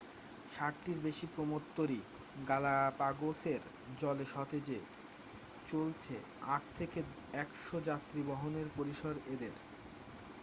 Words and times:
60টির 0.55 0.97
বেশী 1.03 1.25
প্রমোদ 1.33 1.63
তরী 1.75 1.99
গালাপাগোসের 2.47 3.61
জলে 3.97 4.25
সতেজে 4.25 4.79
চলছে-8 5.67 6.63
থেকে 6.75 6.99
100 7.35 7.87
যাত্রী 7.87 8.19
বহনের 8.23 8.67
পরিসর 8.77 9.13
এদের 9.27 9.53